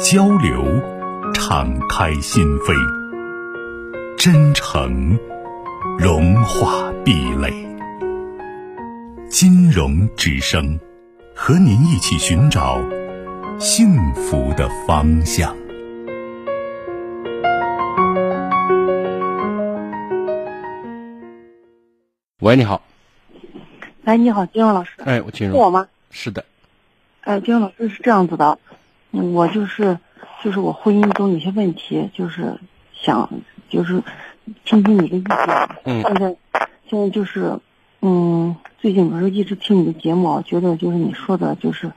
[0.00, 0.64] 交流，
[1.32, 2.74] 敞开心扉；
[4.16, 5.18] 真诚，
[5.98, 7.52] 融化壁垒。
[9.28, 10.78] 金融之声，
[11.34, 12.80] 和您一起寻找
[13.58, 15.54] 幸福的方向。
[22.40, 22.82] 喂，你好。
[24.04, 24.90] 哎，你好，金融老师。
[25.04, 25.56] 哎，我金融。
[25.56, 25.86] 是我吗？
[26.10, 26.44] 是的。
[27.20, 28.58] 哎，金融老师是这样子的。
[29.14, 29.96] 我就是，
[30.42, 32.58] 就是我婚姻中有些问题，就是
[32.92, 33.30] 想，
[33.68, 34.02] 就是
[34.64, 35.36] 听听你的意见。
[35.84, 36.02] 嗯。
[36.02, 36.36] 现在，
[36.90, 37.58] 现在就是，
[38.02, 41.92] 嗯，最近不是一直听你的节目，觉得就是你说的，就是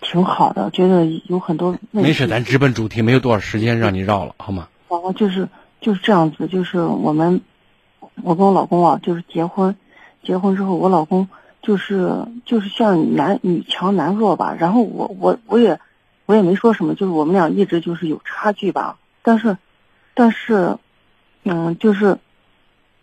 [0.00, 1.76] 挺好的，觉得有很多。
[1.90, 4.68] 没事，咱直奔主题，没有多少时间让你绕了，好吗？
[4.86, 5.48] 后就是
[5.80, 7.40] 就是这样子，就是我们，
[8.22, 9.74] 我跟我老公啊，就是结婚，
[10.22, 11.28] 结婚之后，我老公
[11.62, 15.80] 就是就是像男女强男弱吧，然后我我我也。
[16.26, 19.58] 我也没说什么，就是我们俩一直就是有差距吧，但是，
[20.14, 20.78] 但是，
[21.42, 22.18] 嗯，就是，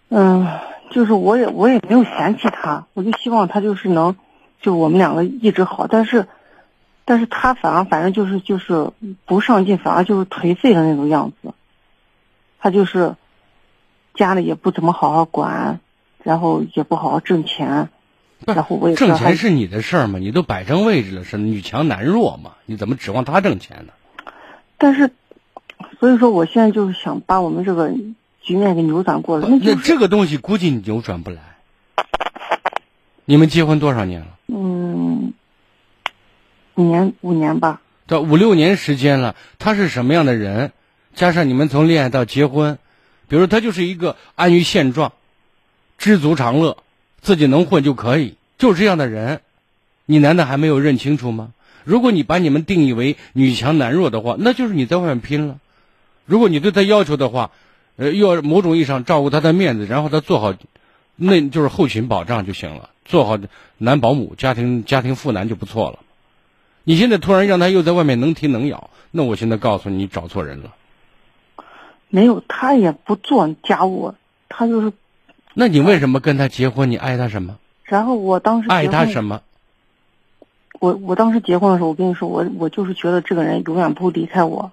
[0.09, 0.47] 嗯，
[0.89, 4.15] 就是我也我也没有嫌弃他，我就希望他就是能，
[4.61, 6.27] 就我们两个一直好，但是，
[7.05, 8.91] 但是他反而反正就是就是
[9.25, 11.53] 不上进，反而就是颓废的那种样子，
[12.59, 13.15] 他就是
[14.15, 15.79] 家里也不怎么好好管，
[16.23, 17.89] 然后也不好好挣钱。
[18.45, 20.17] 然后我也挣钱是你的事儿嘛？
[20.19, 22.53] 你都摆正位置了，是女强男弱嘛？
[22.65, 23.93] 你怎么指望他挣钱呢？
[24.77, 25.11] 但是，
[25.99, 27.91] 所以说我现在就是想把我们这个
[28.41, 29.47] 局面给扭转过来。
[29.47, 31.37] 那这个东西估计你扭转不来。
[33.25, 34.27] 你们结婚多少年了？
[34.47, 35.33] 嗯，
[36.75, 37.79] 五年五年吧。
[38.07, 40.71] 到五六年时间了，他是什么样的人？
[41.13, 42.79] 加上你们从恋爱到结婚，
[43.27, 45.13] 比如他就是一个安于现状、
[45.97, 46.77] 知足常乐。
[47.21, 49.41] 自己能混就可以，就是这样的人，
[50.05, 51.53] 你难道还没有认清楚吗？
[51.83, 55.59] 如果你把你们定义为女强男弱的话，那就是你在外面拼了。
[56.25, 57.51] 如果你对他要求的话，
[57.95, 60.53] 呃，要某种意义上照顾他的面子，然后他做好，
[61.15, 63.37] 那就是后勤保障就行了，做好
[63.77, 65.99] 男保姆、家庭家庭妇男就不错了。
[66.83, 70.73] 你现在突然让他又在外面能踢能咬，那我现在告诉，你找错人了。
[72.09, 74.15] 没有，他也不做家务，
[74.49, 74.91] 他就是。
[75.53, 76.89] 那你为什么跟他结婚？
[76.91, 77.57] 你爱他什么？
[77.83, 79.41] 然后我当时爱他什么？
[80.79, 84.71] 我我当时结婚的时候，我跟你说，我我就是觉得这个人永远不会离开我，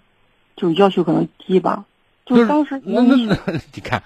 [0.57, 1.85] 就要求可能低吧。
[2.25, 3.37] 就当时那那那，
[3.75, 4.03] 你看，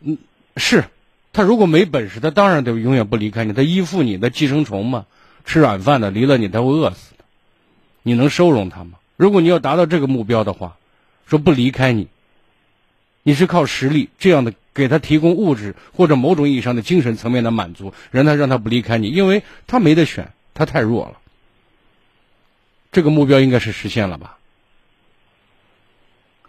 [0.00, 0.18] 嗯，
[0.56, 0.84] 是，
[1.32, 5.06] 他如果没本事，他当然得永远不离开你，他依附你的寄生虫嘛，
[5.44, 7.24] 吃软饭的，离了你他会饿死的。
[8.02, 8.98] 你能收容他吗？
[9.16, 10.76] 如果你要达到这个目标的话，
[11.26, 12.08] 说不离开你，
[13.22, 14.52] 你是靠实力这样的。
[14.72, 21.18] 给他提供物质或者某种意义上的精神层面的满足，让他让他不离开你，因为他没得选，他太弱了。
[22.92, 24.36] 这个目标应该是实现了吧？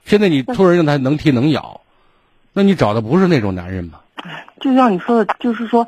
[0.05, 1.81] 现在你突然让他能踢能咬，
[2.53, 3.99] 那你找的不是那种男人吗？
[4.59, 5.87] 就像你说的，就是说，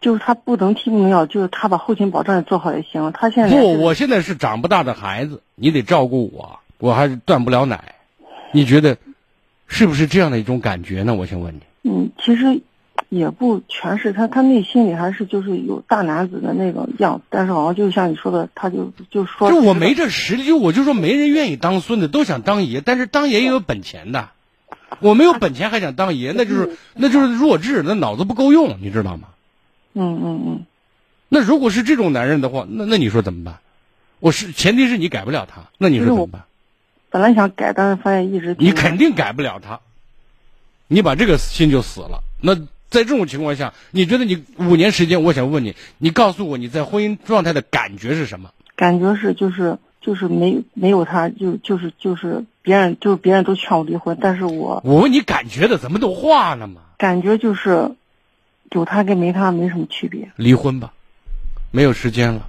[0.00, 3.12] 就是他不能踢不能咬，就是他把后勤保障也做好也行。
[3.12, 7.94] 他现在不，我现在是长不大的孩子，你得照顾我，我还是断不了奶，
[8.52, 8.96] 你觉得？
[9.72, 11.14] 是不是这样的一种感觉呢？
[11.14, 11.60] 我想问你。
[11.82, 12.60] 嗯，其实
[13.08, 24.28] 也不全是他，他内心里还是就是有大男子的那种样子，但是好像就像你说的，他就就说，就我没这实力，就我就说没人愿意当孙子，都想当爷，但是当爷也有本钱的，
[25.00, 29.28] 我没有本钱还想当爷，那就是那就是弱智，那脑子不够用，你知道吗？
[29.94, 30.66] 嗯嗯嗯。
[31.30, 33.60] 那如果是这种男人的话，那那你说怎么办？
[34.20, 36.42] 我是前提是你改不了他，那你说怎么办？
[37.12, 39.78] 本来想改，但是发现一直你肯定改不了他，
[40.88, 42.24] 你把这个心就死了。
[42.40, 48.50] 那在这种情况下，你觉得你五年时间，我想问你，你告诉我你在婚姻状态的感觉是什么？
[48.74, 56.80] 感觉是就是就是没没有他，就就是就是别人就是别人都劝我离婚，但是我我问你感觉的，怎么都化了嘛？
[56.96, 57.90] 感觉就是
[58.70, 60.30] 有他跟没他没什么区别。
[60.36, 60.92] 离婚吧，
[61.70, 62.48] 没有时间了。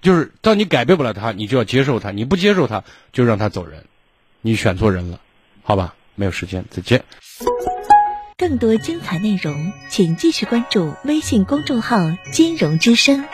[0.00, 3.84] 就是当你改变不了他，你就要接受他；你不接受他，就让他走人。
[4.40, 5.20] 你选错人了，
[5.62, 5.94] 好吧？
[6.14, 7.04] 没有时间，再见。
[8.36, 11.96] 更多精彩内容，请继续关注微信公众号
[12.32, 13.24] “金融之声”。